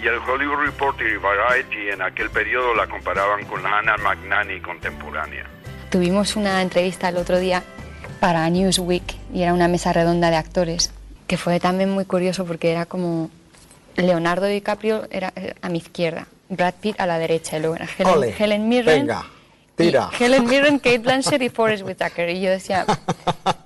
y 0.00 0.06
el 0.06 0.18
Hollywood 0.18 0.66
Reporter 0.66 1.08
y 1.08 1.16
Variety 1.16 1.90
en 1.90 2.02
aquel 2.02 2.30
periodo 2.30 2.76
la 2.76 2.86
comparaban 2.86 3.44
con 3.46 3.60
la 3.60 3.78
Anna 3.78 3.96
Magnani 3.96 4.60
contemporánea. 4.60 5.61
Tuvimos 5.92 6.36
una 6.36 6.62
entrevista 6.62 7.10
el 7.10 7.18
otro 7.18 7.38
día 7.38 7.62
para 8.18 8.48
Newsweek 8.48 9.14
y 9.34 9.42
era 9.42 9.52
una 9.52 9.68
mesa 9.68 9.92
redonda 9.92 10.30
de 10.30 10.36
actores, 10.36 10.90
que 11.26 11.36
fue 11.36 11.60
también 11.60 11.90
muy 11.90 12.06
curioso 12.06 12.46
porque 12.46 12.70
era 12.70 12.86
como 12.86 13.28
Leonardo 13.96 14.46
DiCaprio 14.46 15.06
era 15.10 15.34
eh, 15.36 15.52
a 15.60 15.68
mi 15.68 15.76
izquierda, 15.76 16.28
Brad 16.48 16.72
Pitt 16.80 16.98
a 16.98 17.04
la 17.04 17.18
derecha, 17.18 17.58
y 17.58 17.60
luego 17.60 17.76
era 17.76 17.86
Helen, 17.98 18.14
Ole, 18.14 18.34
Helen 18.38 18.68
Mirren. 18.70 19.00
venga, 19.00 19.26
tira. 19.76 20.08
Helen 20.18 20.46
Mirren, 20.46 20.78
Kate 20.78 20.96
Blanchett 20.96 21.42
y 21.42 21.50
Forrest 21.50 21.84
Whitaker. 21.84 22.30
Y 22.30 22.40
yo 22.40 22.50
decía, 22.50 22.86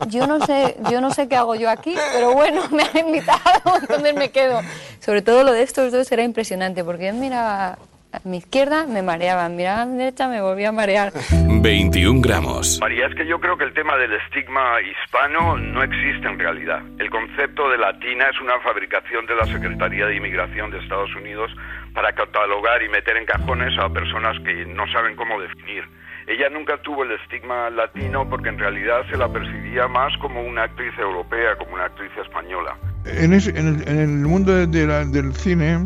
yo 0.08 0.26
no 0.26 0.44
sé, 0.44 0.76
yo 0.90 1.00
no 1.00 1.12
sé 1.12 1.28
qué 1.28 1.36
hago 1.36 1.54
yo 1.54 1.70
aquí, 1.70 1.94
pero 2.12 2.34
bueno, 2.34 2.68
me 2.72 2.82
han 2.82 3.06
invitado, 3.06 3.76
entonces 3.80 4.14
me 4.14 4.32
quedo. 4.32 4.62
Sobre 4.98 5.22
todo 5.22 5.44
lo 5.44 5.52
de 5.52 5.62
estos 5.62 5.92
dos 5.92 6.10
era 6.10 6.24
impresionante, 6.24 6.82
porque 6.82 7.06
yo 7.06 7.14
miraba 7.14 7.78
a 8.16 8.28
mi 8.28 8.38
izquierda, 8.38 8.86
me 8.86 9.02
mareaba, 9.02 9.48
miraba 9.48 9.82
a 9.82 9.86
mi 9.86 9.96
derecha, 9.98 10.28
me 10.28 10.40
volvía 10.40 10.70
a 10.70 10.72
marear. 10.72 11.12
21 11.48 12.20
gramos. 12.20 12.78
María, 12.80 13.06
es 13.06 13.14
que 13.14 13.26
yo 13.26 13.40
creo 13.40 13.56
que 13.56 13.64
el 13.64 13.74
tema 13.74 13.96
del 13.96 14.12
estigma 14.12 14.80
hispano 14.82 15.56
no 15.56 15.82
existe 15.82 16.26
en 16.28 16.38
realidad. 16.38 16.80
El 16.98 17.10
concepto 17.10 17.68
de 17.70 17.78
latina 17.78 18.24
es 18.32 18.40
una 18.40 18.58
fabricación 18.60 19.26
de 19.26 19.34
la 19.34 19.46
Secretaría 19.46 20.06
de 20.06 20.16
Inmigración 20.16 20.70
de 20.70 20.78
Estados 20.78 21.14
Unidos 21.16 21.50
para 21.94 22.12
catalogar 22.14 22.82
y 22.82 22.88
meter 22.88 23.16
en 23.16 23.24
cajones 23.26 23.76
a 23.78 23.88
personas 23.88 24.36
que 24.44 24.66
no 24.66 24.86
saben 24.92 25.16
cómo 25.16 25.40
definir. 25.40 25.84
Ella 26.28 26.48
nunca 26.50 26.76
tuvo 26.82 27.04
el 27.04 27.12
estigma 27.12 27.70
latino 27.70 28.28
porque 28.28 28.48
en 28.48 28.58
realidad 28.58 29.02
se 29.10 29.16
la 29.16 29.28
percibía 29.28 29.86
más 29.86 30.12
como 30.18 30.42
una 30.42 30.64
actriz 30.64 30.92
europea, 30.98 31.56
como 31.56 31.74
una 31.74 31.84
actriz 31.84 32.10
española. 32.20 32.76
En, 33.04 33.32
ese- 33.32 33.50
en 33.56 33.68
el, 33.80 33.88
en 33.88 34.00
el 34.00 34.08
mundo 34.26 34.66
de 34.66 34.86
la- 34.86 35.04
del 35.04 35.32
cine 35.34 35.78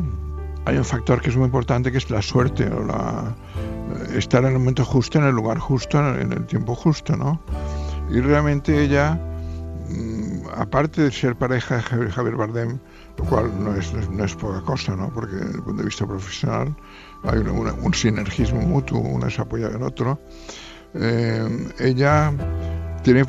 hay 0.71 0.79
un 0.79 0.85
factor 0.85 1.21
que 1.21 1.31
es 1.31 1.37
muy 1.37 1.47
importante 1.47 1.91
que 1.91 1.99
es 1.99 2.09
la 2.11 2.23
suerte 2.23 2.65
o 2.71 2.85
la, 2.85 3.35
estar 4.17 4.43
en 4.45 4.53
el 4.53 4.59
momento 4.59 4.85
justo, 4.85 5.19
en 5.19 5.25
el 5.25 5.35
lugar 5.35 5.59
justo, 5.59 5.99
en 6.17 6.33
el 6.33 6.47
tiempo 6.47 6.75
justo, 6.77 7.17
¿no? 7.17 7.41
Y 8.09 8.21
realmente 8.21 8.81
ella, 8.83 9.15
mm, 9.89 10.47
aparte 10.57 11.03
de 11.03 11.11
ser 11.11 11.35
pareja 11.37 11.77
de 11.79 12.11
Javier, 12.11 12.37
Bardem, 12.37 12.79
lo 13.19 13.25
cual 13.25 13.51
no 13.63 13.75
es, 13.75 13.93
no 13.93 14.25
es- 14.25 14.35
poca 14.37 14.61
cosa, 14.63 14.95
¿no? 14.95 15.11
Porque 15.13 15.37
desde 15.37 15.57
el 15.57 15.63
punto 15.63 15.83
de 15.83 15.87
vista 15.87 16.07
profesional 16.07 16.77
hay 17.25 17.39
una- 17.41 17.53
una- 17.53 17.73
un 17.73 17.93
sinergismo 17.93 18.61
mutuo, 18.61 19.01
uno 19.01 19.29
se 19.29 19.43
apoya 19.43 19.67
al 19.67 19.83
otro. 19.83 20.21
Eh, 20.95 21.69
ella 21.81 22.33
tiene, 23.03 23.25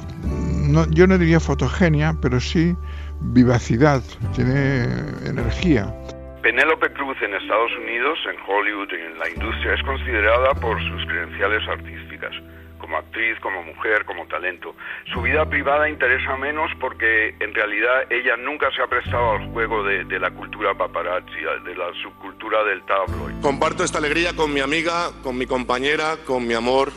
no- 0.68 0.88
yo 0.92 1.08
no 1.08 1.18
diría 1.18 1.40
fotogenia, 1.40 2.16
pero 2.22 2.40
sí 2.40 2.76
vivacidad, 3.22 4.02
tiene 4.36 4.84
energía. 5.26 5.96
Penélope 6.42 6.92
Cruz 6.94 7.18
en 7.22 7.36
Estados 7.36 7.72
Unidos, 7.78 8.18
en 8.26 8.36
Hollywood 8.48 8.90
y 8.92 8.96
en 8.96 9.20
la 9.20 9.30
industria 9.30 9.76
es 9.76 9.84
considerada 9.84 10.56
por 10.56 10.82
sus 10.82 11.06
credenciales 11.06 11.62
artísticas, 11.70 12.32
como 12.80 12.98
actriz, 12.98 13.40
como 13.42 13.62
mujer, 13.62 14.06
como 14.06 14.26
talento. 14.26 14.76
Su 15.14 15.22
vida 15.22 15.48
privada 15.48 15.88
interesa 15.88 16.36
menos 16.38 16.72
porque 16.80 17.36
en 17.40 17.54
realidad 17.54 18.12
ella 18.12 18.38
nunca 18.38 18.72
se 18.76 18.82
ha 18.82 18.88
prestado 18.88 19.34
al 19.34 19.52
juego 19.52 19.84
de, 19.84 20.04
de 20.06 20.20
la 20.20 20.32
cultura 20.32 20.74
paparazzi, 20.74 21.42
de 21.64 21.76
la 21.76 21.94
subcultura 22.02 22.64
del 22.64 22.82
tabloid. 22.88 23.40
Comparto 23.44 23.84
esta 23.84 24.00
alegría 24.00 24.36
con 24.36 24.52
mi 24.52 24.62
amiga, 24.62 25.12
con 25.22 25.38
mi 25.38 25.46
compañera, 25.46 26.18
con 26.26 26.48
mi 26.48 26.56
amor. 26.56 26.92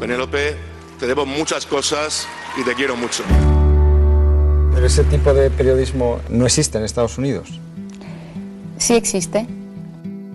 Penélope, 0.00 0.56
te 0.98 1.06
debo 1.06 1.26
muchas 1.26 1.66
cosas 1.66 2.26
y 2.56 2.64
te 2.64 2.74
quiero 2.74 2.96
mucho. 2.96 3.24
Pero 4.72 4.86
ese 4.86 5.04
tipo 5.04 5.34
de 5.34 5.50
periodismo 5.50 6.22
no 6.30 6.46
existe 6.46 6.78
en 6.78 6.84
Estados 6.84 7.18
Unidos. 7.18 7.60
Sí 8.78 8.94
existe, 8.94 9.46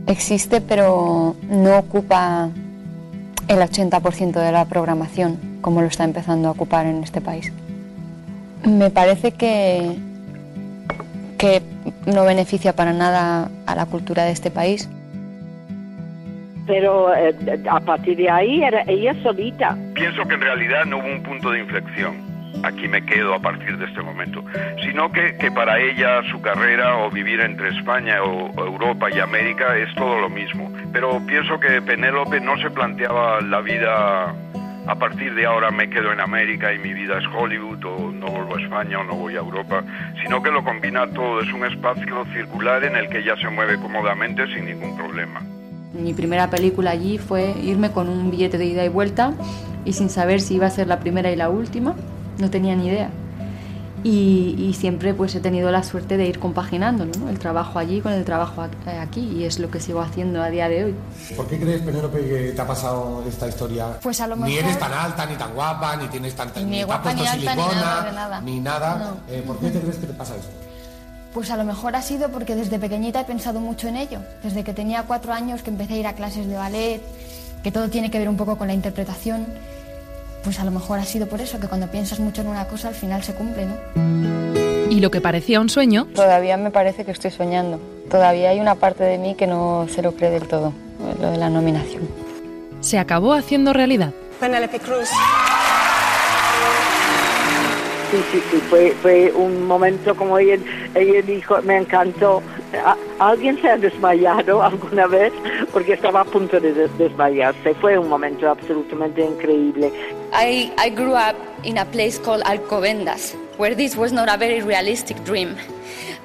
existe, 0.08 0.62
pero 0.62 1.36
no 1.44 1.78
ocupa 1.78 2.50
el 3.48 3.58
80% 3.60 4.32
de 4.32 4.52
la 4.52 4.66
programación 4.66 5.52
como 5.62 5.82
lo 5.82 5.88
está 5.88 6.04
empezando 6.04 6.48
a 6.48 6.52
ocupar 6.52 6.86
en 6.86 7.04
este 7.04 7.22
país. 7.22 7.54
Me 8.66 8.90
parece 8.90 9.32
que, 9.32 9.96
que 11.38 11.62
no 12.06 12.26
beneficia 12.26 12.74
para 12.74 12.94
nada 12.94 13.50
a 13.66 13.76
la 13.76 13.86
cultura 13.86 14.26
de 14.26 14.32
este 14.32 14.52
país. 14.52 14.90
Pero 16.68 17.14
eh, 17.16 17.36
a 17.70 17.80
partir 17.80 18.18
de 18.18 18.30
ahí 18.30 18.64
era 18.64 18.84
ella 18.88 19.16
solita. 19.24 19.78
Pienso 19.94 20.28
que 20.28 20.36
en 20.36 20.42
realidad 20.42 20.86
no 20.86 20.98
hubo 21.00 21.08
un 21.08 21.24
punto 21.24 21.52
de 21.52 21.60
inflexión. 21.60 22.31
Aquí 22.64 22.88
me 22.88 23.06
quedo 23.06 23.34
a 23.34 23.40
partir 23.40 23.78
de 23.78 23.86
este 23.86 24.02
momento. 24.02 24.44
Sino 24.84 25.12
que, 25.12 25.36
que 25.38 25.52
para 25.52 25.80
ella 25.80 26.22
su 26.30 26.42
carrera 26.42 26.98
o 26.98 27.10
vivir 27.10 27.40
entre 27.42 27.70
España 27.70 28.24
o, 28.24 28.52
o 28.52 28.66
Europa 28.66 29.10
y 29.12 29.20
América 29.20 29.78
es 29.78 29.94
todo 29.96 30.20
lo 30.20 30.30
mismo. 30.30 30.72
Pero 30.94 31.22
pienso 31.26 31.60
que 31.60 31.82
Penélope 31.82 32.40
no 32.40 32.58
se 32.62 32.70
planteaba 32.70 33.42
la 33.42 33.62
vida 33.62 34.34
a 34.88 34.96
partir 34.96 35.36
de 35.36 35.46
ahora 35.46 35.70
me 35.70 35.90
quedo 35.90 36.12
en 36.12 36.20
América 36.20 36.74
y 36.74 36.80
mi 36.80 36.94
vida 36.94 37.20
es 37.20 37.26
Hollywood 37.28 37.86
o 37.86 38.12
no 38.12 38.28
vuelvo 38.28 38.56
a 38.56 38.62
España 38.62 39.00
o 39.00 39.04
no 39.04 39.16
voy 39.16 39.36
a 39.36 39.40
Europa, 39.40 39.84
sino 40.22 40.42
que 40.42 40.50
lo 40.50 40.64
combina 40.64 41.08
todo. 41.14 41.42
Es 41.42 41.54
un 41.54 41.64
espacio 41.66 42.26
circular 42.34 42.84
en 42.84 42.96
el 42.96 43.08
que 43.10 43.20
ella 43.20 43.36
se 43.40 43.48
mueve 43.50 43.78
cómodamente 43.78 44.48
sin 44.48 44.66
ningún 44.66 44.98
problema. 44.98 45.42
Mi 45.94 46.14
primera 46.14 46.50
película 46.50 46.92
allí 46.92 47.18
fue 47.18 47.54
irme 47.62 47.92
con 47.92 48.10
un 48.10 48.32
billete 48.32 48.58
de 48.58 48.66
ida 48.66 48.84
y 48.84 48.90
vuelta 48.90 49.34
y 49.86 49.94
sin 49.94 50.10
saber 50.10 50.42
si 50.42 50.56
iba 50.56 50.68
a 50.68 50.72
ser 50.72 50.88
la 50.88 51.00
primera 51.00 51.32
y 51.32 51.36
la 51.36 51.50
última, 51.50 51.96
no 52.38 52.50
tenía 52.50 52.76
ni 52.76 52.88
idea. 52.88 53.10
Y, 54.04 54.56
y 54.58 54.74
siempre 54.74 55.14
pues 55.14 55.36
he 55.36 55.40
tenido 55.42 55.70
la 55.70 55.84
suerte 55.84 56.18
de 56.18 56.26
ir 56.26 56.40
compaginándolo, 56.40 57.12
¿no? 57.20 57.30
el 57.30 57.38
trabajo 57.38 57.78
allí 57.78 58.02
con 58.02 58.12
el 58.14 58.26
trabajo 58.26 58.66
eh, 58.88 58.98
aquí 58.98 59.20
y 59.22 59.44
es 59.44 59.60
lo 59.60 59.70
que 59.70 59.80
sigo 59.80 60.02
haciendo 60.02 60.42
a 60.42 60.50
día 60.50 60.68
de 60.70 60.86
hoy. 60.86 60.96
¿Por 61.38 61.46
qué 61.48 61.60
crees, 61.60 61.82
Penélope, 61.84 62.20
que 62.28 62.52
te 62.56 62.62
ha 62.62 62.66
pasado 62.66 63.24
esta 63.30 63.48
historia? 63.48 64.00
Pues 64.02 64.20
a 64.20 64.26
lo 64.26 64.38
Ni 64.38 64.42
mejor- 64.56 64.64
eres 64.64 64.80
tan 64.80 64.92
alta, 64.92 65.28
ni 65.28 65.36
tan 65.36 65.54
guapa, 65.54 65.96
ni 65.98 66.08
tienes 66.08 66.34
tanta... 66.34 66.60
Ni 66.62 66.82
ha 66.82 66.86
guapa, 66.88 67.14
ni 67.14 67.22
alta, 67.28 67.36
ni 67.36 67.42
silicona, 67.62 67.76
nada 67.82 68.04
de 68.06 68.12
nada. 68.12 68.42
ni 68.42 68.60
nada. 68.60 68.96
No. 68.98 69.34
Eh, 69.36 69.44
¿Por 69.46 69.60
qué 69.60 69.70
te 69.70 69.80
crees 69.80 69.98
que 69.98 70.08
te 70.08 70.14
pasa 70.14 70.36
esto? 70.36 70.50
Pues 71.36 71.52
a 71.52 71.56
lo 71.58 71.64
mejor 71.64 71.96
ha 71.96 72.02
sido 72.02 72.30
porque 72.30 72.56
desde 72.56 72.80
pequeñita 72.80 73.22
he 73.22 73.26
pensado 73.26 73.60
mucho 73.60 73.88
en 73.88 73.98
ello. 73.98 74.18
Desde 74.42 74.64
que 74.64 74.74
tenía 74.74 75.04
cuatro 75.04 75.32
años 75.32 75.62
que 75.62 75.70
empecé 75.70 75.94
a 75.94 75.98
ir 75.98 76.08
a 76.08 76.14
clases 76.14 76.48
de 76.48 76.56
ballet, 76.56 77.02
que 77.64 77.72
todo 77.72 77.88
tiene 77.90 78.10
que 78.10 78.18
ver 78.18 78.28
un 78.30 78.36
poco 78.36 78.58
con 78.58 78.66
la 78.68 78.74
interpretación, 78.74 79.46
pues 80.44 80.60
a 80.60 80.66
lo 80.66 80.72
mejor 80.72 81.00
ha 81.00 81.06
sido 81.06 81.28
por 81.28 81.42
eso, 81.42 81.60
que 81.60 81.68
cuando 81.68 81.88
piensas 81.88 82.20
mucho 82.20 82.42
en 82.42 82.48
una 82.48 82.68
cosa 82.68 82.88
al 82.90 82.96
final 82.96 83.24
se 83.24 83.34
cumple, 83.34 83.66
¿no? 83.68 84.90
Y 84.90 85.00
lo 85.00 85.10
que 85.12 85.22
parecía 85.22 85.60
un 85.62 85.70
sueño, 85.70 86.08
Todavía 86.14 86.58
me 86.58 86.72
parece 86.72 87.06
que 87.06 87.12
estoy 87.12 87.32
soñando. 87.32 87.80
Todavía 88.10 88.50
hay 88.50 88.60
una 88.60 88.76
parte 88.76 89.04
de 89.04 89.18
mí 89.18 89.36
que 89.36 89.48
no 89.48 89.88
se 89.90 90.02
lo 90.02 90.12
cree 90.14 90.32
del 90.32 90.48
todo, 90.48 90.74
lo 91.22 91.32
de 91.32 91.38
la 91.38 91.50
nominación. 91.50 92.08
se 92.82 93.00
acabó 93.00 93.34
haciendo 93.34 93.72
realidad. 93.74 94.12
Penélope 94.40 94.80
Cruz. 94.80 95.08
Sí, 98.12 98.18
sí, 98.32 98.42
sí, 98.52 98.58
fue, 98.70 98.92
fue 99.02 99.32
un 99.32 99.66
momento 99.66 100.14
como 100.16 100.38
ella, 100.38 100.58
ella 100.96 101.22
dijo, 101.22 101.62
me 101.64 101.78
encantó. 101.78 102.42
¿A- 102.86 102.96
¿Alguien 103.20 103.60
se 103.62 103.70
ha 103.70 103.78
desmayado 103.78 104.62
alguna 104.64 105.08
vez? 105.08 105.32
Porque 105.72 105.94
estaba 105.94 106.22
a 106.22 106.26
punto 106.26 106.60
de 106.60 106.74
des- 106.74 106.98
desmayarse. 106.98 107.74
Fue 107.76 107.98
un 107.98 108.08
momento 108.10 108.50
absolutamente 108.50 109.22
increíble. 109.22 109.92
I, 110.34 110.72
I 110.78 110.90
grew 110.90 111.14
up 111.16 111.36
in 111.64 111.78
a 111.78 111.86
place 111.86 112.18
called 112.20 112.42
Alcobendas, 112.46 113.36
where 113.58 113.76
this 113.76 113.96
was 113.96 114.12
not 114.12 114.30
a 114.30 114.38
very 114.38 114.62
realistic 114.62 115.24
dream. 115.26 115.56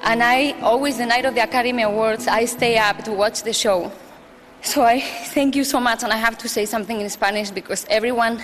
And 0.03 0.21
I 0.23 0.53
always, 0.61 0.97
the 0.97 1.05
night 1.05 1.25
of 1.25 1.33
the 1.35 1.41
Academy 1.43 1.83
Awards, 1.83 2.27
I 2.27 2.45
stay 2.45 2.77
up 2.77 3.03
to 3.05 3.11
watch 3.11 3.43
the 3.43 3.51
show. 3.53 3.91
So 4.61 4.83
I 4.83 5.01
thank 5.33 5.55
you 5.55 5.63
so 5.63 5.79
much, 5.79 6.03
and 6.03 6.11
I 6.13 6.17
have 6.17 6.37
to 6.39 6.47
say 6.49 6.65
something 6.65 7.01
in 7.01 7.09
Spanish 7.09 7.51
because 7.51 7.85
everyone, 7.89 8.39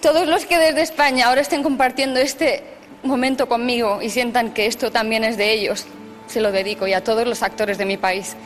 todos 0.00 0.26
los 0.28 0.44
que 0.44 0.58
desde 0.58 0.82
España 0.82 1.26
ahora 1.26 1.40
estén 1.40 1.62
compartiendo 1.62 2.20
este 2.20 2.62
momento 3.04 3.46
conmigo 3.46 4.00
y 4.02 4.10
sientan 4.10 4.52
que 4.52 4.66
esto 4.66 4.90
también 4.90 5.24
es 5.24 5.36
de 5.36 5.52
ellos, 5.52 5.86
se 6.26 6.40
lo 6.40 6.52
dedico 6.52 6.86
y 6.86 6.92
a 6.92 7.04
todos 7.04 7.26
los 7.26 7.42
actores 7.42 7.78
de 7.78 7.84
mi 7.84 7.96
país. 7.96 8.36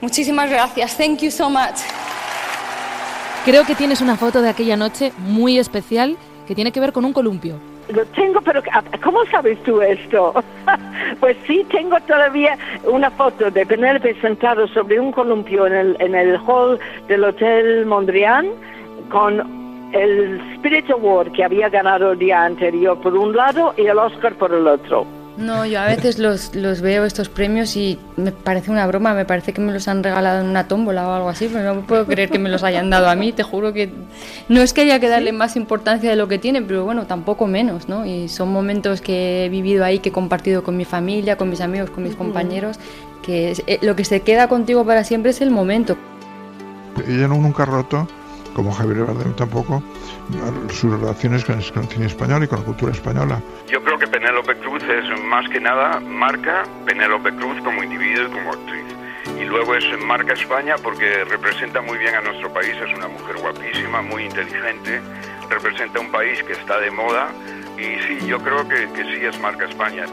Muchísimas 0.00 0.50
gracias. 0.50 0.96
Thank 0.96 1.20
you 1.20 1.30
so 1.30 1.48
much. 1.48 1.78
Creo 3.44 3.64
que 3.64 3.74
tienes 3.74 4.00
una 4.00 4.16
foto 4.16 4.42
de 4.42 4.48
aquella 4.48 4.76
noche 4.76 5.12
muy 5.18 5.58
especial 5.58 6.16
que 6.46 6.54
tiene 6.54 6.72
que 6.72 6.80
ver 6.80 6.92
con 6.92 7.04
un 7.04 7.12
columpio. 7.12 7.56
Lo 7.88 8.04
tengo, 8.06 8.40
pero 8.40 8.62
¿cómo 9.02 9.24
sabes 9.26 9.60
tú 9.64 9.82
esto? 9.82 10.32
pues 11.20 11.36
sí, 11.46 11.66
tengo 11.70 12.00
todavía 12.00 12.56
una 12.84 13.10
foto 13.10 13.50
de 13.50 13.66
Penélope 13.66 14.20
sentado 14.20 14.66
sobre 14.68 14.98
un 14.98 15.12
columpio 15.12 15.66
en 15.66 15.74
el, 15.74 15.96
en 16.00 16.14
el 16.14 16.36
hall 16.46 16.78
del 17.08 17.24
Hotel 17.24 17.84
Mondrian 17.86 18.46
con 19.10 19.61
el 19.92 20.40
Spirit 20.54 20.90
Award 20.90 21.32
que 21.32 21.44
había 21.44 21.68
ganado 21.68 22.12
el 22.12 22.18
día 22.18 22.44
anterior 22.44 23.00
por 23.00 23.14
un 23.14 23.34
lado 23.36 23.74
y 23.76 23.82
el 23.86 23.98
Oscar 23.98 24.34
por 24.36 24.52
el 24.52 24.66
otro. 24.66 25.06
No, 25.38 25.64
yo 25.64 25.80
a 25.80 25.86
veces 25.86 26.18
los, 26.18 26.54
los 26.54 26.82
veo 26.82 27.06
estos 27.06 27.30
premios 27.30 27.74
y 27.74 27.98
me 28.18 28.32
parece 28.32 28.70
una 28.70 28.86
broma, 28.86 29.14
me 29.14 29.24
parece 29.24 29.54
que 29.54 29.62
me 29.62 29.72
los 29.72 29.88
han 29.88 30.02
regalado 30.04 30.42
en 30.42 30.46
una 30.46 30.68
tómbola 30.68 31.08
o 31.08 31.12
algo 31.14 31.28
así, 31.30 31.48
pero 31.50 31.72
no 31.74 31.80
puedo 31.86 32.04
creer 32.04 32.28
que 32.28 32.38
me 32.38 32.50
los 32.50 32.62
hayan 32.62 32.90
dado 32.90 33.08
a 33.08 33.14
mí, 33.14 33.32
te 33.32 33.42
juro 33.42 33.72
que 33.72 33.90
no 34.50 34.60
es 34.60 34.74
que 34.74 34.82
haya 34.82 35.00
que 35.00 35.08
darle 35.08 35.32
más 35.32 35.56
importancia 35.56 36.10
de 36.10 36.16
lo 36.16 36.28
que 36.28 36.36
tiene, 36.38 36.60
pero 36.60 36.84
bueno, 36.84 37.06
tampoco 37.06 37.46
menos, 37.46 37.88
¿no? 37.88 38.04
Y 38.04 38.28
son 38.28 38.52
momentos 38.52 39.00
que 39.00 39.46
he 39.46 39.48
vivido 39.48 39.86
ahí, 39.86 40.00
que 40.00 40.10
he 40.10 40.12
compartido 40.12 40.62
con 40.62 40.76
mi 40.76 40.84
familia, 40.84 41.36
con 41.38 41.48
mis 41.48 41.62
amigos, 41.62 41.88
con 41.88 42.04
mis 42.04 42.14
compañeros, 42.14 42.78
que 43.22 43.52
es- 43.52 43.62
eh, 43.66 43.78
lo 43.80 43.96
que 43.96 44.04
se 44.04 44.20
queda 44.20 44.48
contigo 44.48 44.84
para 44.84 45.02
siempre 45.02 45.30
es 45.30 45.40
el 45.40 45.50
momento. 45.50 45.96
Ella 47.08 47.26
no- 47.26 47.36
nunca 47.36 47.62
ha 47.62 47.66
roto, 47.66 48.06
como 48.54 48.72
Javier 48.72 49.04
Bardem 49.04 49.34
tampoco, 49.34 49.82
sus 50.70 51.00
relaciones 51.00 51.44
con 51.44 51.58
el, 51.58 51.72
con 51.72 51.82
el 51.82 51.88
cine 51.88 52.06
español 52.06 52.44
y 52.44 52.46
con 52.46 52.60
la 52.60 52.64
cultura 52.64 52.92
española. 52.92 53.40
Yo 53.68 53.82
creo 53.82 53.98
que 53.98 54.06
Penélope 54.06 54.54
Cruz 54.56 54.82
es 54.84 55.20
más 55.24 55.48
que 55.48 55.60
nada 55.60 56.00
marca 56.00 56.64
Penélope 56.84 57.34
Cruz 57.36 57.60
como 57.62 57.82
individuo 57.82 58.26
y 58.26 58.30
como 58.30 58.50
actriz. 58.52 58.84
Y 59.40 59.44
luego 59.44 59.74
es 59.74 59.84
marca 60.04 60.34
España 60.34 60.76
porque 60.82 61.24
representa 61.24 61.80
muy 61.80 61.98
bien 61.98 62.14
a 62.14 62.20
nuestro 62.20 62.52
país, 62.52 62.72
es 62.76 62.96
una 62.96 63.08
mujer 63.08 63.36
guapísima, 63.38 64.02
muy 64.02 64.24
inteligente, 64.24 65.00
representa 65.48 66.00
un 66.00 66.10
país 66.10 66.42
que 66.44 66.52
está 66.52 66.78
de 66.78 66.90
moda 66.90 67.28
y 67.76 68.00
sí, 68.06 68.26
yo 68.26 68.38
creo 68.38 68.68
que, 68.68 68.88
que 68.92 69.04
sí 69.04 69.24
es 69.24 69.38
marca 69.40 69.64
España. 69.64 70.04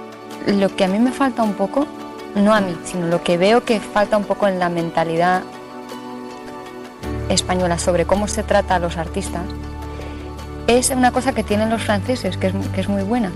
Lo 0.48 0.74
que 0.75 0.86
a 0.86 0.88
mí 0.88 1.00
me 1.00 1.12
falta 1.12 1.43
un 1.43 1.53
poco, 1.53 1.88
no 2.36 2.53
a 2.53 2.62
mí, 2.62 2.77
sino 2.84 3.08
lo 3.08 3.22
que 3.24 3.38
veo 3.38 3.63
que 3.63 3.79
falta 3.79 4.17
un 4.17 4.25
poco 4.25 4.48
en 4.48 4.60
la 4.60 4.69
mentalidad 4.69 5.43
española 7.29 7.79
sobre 7.79 8.05
cómo 8.05 8.27
se 8.27 8.43
trata 8.43 8.75
a 8.75 8.79
los 8.79 8.98
artistas, 8.98 9.43
es 10.67 10.89
una 10.91 11.12
cosa 11.12 11.33
que 11.33 11.43
tienen 11.43 11.69
los 11.69 11.81
franceses, 11.81 12.38
que 12.38 12.48
es, 12.48 12.53
que 12.74 12.81
es 12.81 12.89
muy 12.89 13.03
buena, 13.03 13.31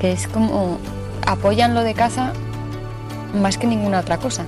que 0.00 0.12
es 0.12 0.28
como 0.28 0.78
apoyan 1.26 1.74
lo 1.74 1.82
de 1.82 1.94
casa 1.94 2.32
más 3.34 3.58
que 3.58 3.66
ninguna 3.66 4.00
otra 4.00 4.18
cosa. 4.18 4.44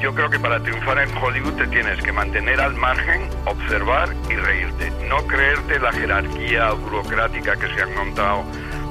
Yo 0.00 0.14
creo 0.14 0.30
que 0.30 0.38
para 0.38 0.58
triunfar 0.62 0.98
en 0.98 1.14
Hollywood 1.16 1.52
te 1.54 1.66
tienes 1.66 2.02
que 2.02 2.10
mantener 2.10 2.58
al 2.60 2.74
margen, 2.74 3.28
observar 3.44 4.08
y 4.30 4.34
reírte. 4.34 4.90
No 5.08 5.18
creerte 5.26 5.78
la 5.78 5.92
jerarquía 5.92 6.72
burocrática 6.72 7.54
que 7.56 7.68
se 7.74 7.82
han 7.82 7.94
montado 7.94 8.44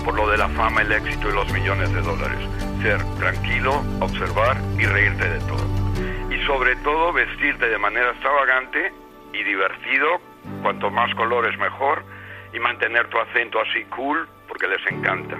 por 0.06 0.14
lo 0.14 0.30
de 0.30 0.38
la 0.38 0.48
fama, 0.50 0.82
el 0.82 0.92
éxito 0.92 1.30
y 1.30 1.34
los 1.34 1.52
millones 1.52 1.92
de 1.94 2.02
dólares. 2.02 2.40
Ser 2.84 3.04
tranquilo, 3.18 3.82
observar 4.00 4.58
y 4.78 4.86
reírte 4.86 5.30
de 5.30 5.40
todo. 5.40 5.66
Y 6.30 6.46
sobre 6.46 6.76
todo 6.78 7.12
vestirte 7.12 7.68
de 7.68 7.78
manera 7.80 8.12
extravagante 8.12 8.94
y 9.34 9.44
divertido, 9.44 10.20
cuanto 10.62 10.90
más 10.90 11.14
colores 11.16 11.58
mejor, 11.60 12.04
y 12.54 12.60
mantener 12.60 13.08
tu 13.10 13.20
acento 13.20 13.60
así 13.60 13.84
cool 13.96 14.28
porque 14.48 14.68
les 14.68 14.92
encanta. 14.92 15.38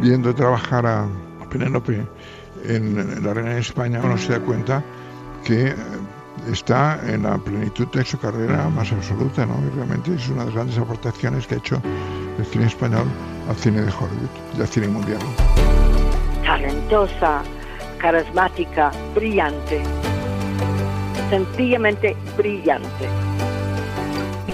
Viendo 0.00 0.34
trabajar 0.34 0.86
a 0.86 1.08
Penélope 1.50 2.04
en, 2.64 3.24
la 3.24 3.34
Reina 3.34 3.54
de 3.54 3.60
España, 3.60 4.00
uno 4.02 4.18
se 4.18 4.32
da 4.32 4.40
cuenta 4.40 4.82
que 5.44 5.74
está 6.50 7.00
en 7.06 7.22
la 7.22 7.38
plenitud 7.38 7.86
de 7.88 8.04
su 8.04 8.18
carrera 8.18 8.68
más 8.68 8.92
absoluta, 8.92 9.46
¿no? 9.46 9.54
Y 9.66 9.74
realmente 9.74 10.14
es 10.14 10.28
una 10.28 10.40
de 10.40 10.46
las 10.46 10.54
grandes 10.54 10.78
aportaciones 10.78 11.46
que 11.46 11.54
ha 11.54 11.58
hecho 11.58 11.80
el 12.38 12.44
cine 12.44 12.66
español 12.66 13.06
al 13.48 13.56
cine 13.56 13.82
de 13.82 13.88
Hollywood 13.90 14.58
y 14.58 14.60
al 14.60 14.68
cine 14.68 14.88
mundial. 14.88 15.18
Talentosa, 16.44 17.42
carismática, 17.98 18.90
brillante. 19.14 19.80
Sencillamente 21.30 22.16
brillante. 22.36 23.06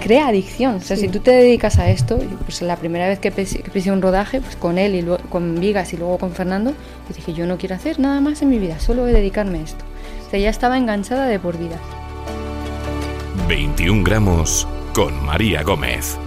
crea 0.00 0.28
adicción. 0.28 0.76
O 0.76 0.80
sea, 0.80 0.96
si 0.96 1.06
tú 1.08 1.20
te 1.20 1.30
dedicas 1.30 1.78
a 1.78 1.88
esto, 1.88 2.18
pues 2.44 2.60
la 2.62 2.74
primera 2.76 3.06
vez 3.06 3.20
que 3.20 3.30
pis- 3.30 3.62
que 3.62 3.70
pisé 3.70 3.92
un 3.92 4.02
rodaje, 4.02 4.40
pues 4.40 4.56
con 4.56 4.76
él 4.78 4.96
y 4.96 5.02
luego, 5.02 5.22
con 5.28 5.60
Vigas 5.60 5.92
y 5.92 5.96
luego 5.96 6.18
con 6.18 6.32
Fernando, 6.32 6.72
pues 7.06 7.18
dije, 7.18 7.32
yo 7.34 7.46
no 7.46 7.56
quiero 7.56 7.76
hacer 7.76 8.00
nada 8.00 8.20
más 8.20 8.42
en 8.42 8.48
mi 8.48 8.58
vida, 8.58 8.80
solo 8.80 9.02
voy 9.02 9.12
a 9.12 9.14
dedicarme 9.14 9.58
a 9.58 9.62
esto. 9.62 9.84
O 10.26 10.30
sea, 10.30 10.40
ya 10.40 10.50
estaba 10.50 10.76
enganchada 10.76 11.26
de 11.28 11.38
por 11.38 11.56
vida. 11.56 11.76
21 13.48 14.02
gramos 14.02 14.66
con 14.92 15.24
María 15.24 15.62
Gómez. 15.62 16.18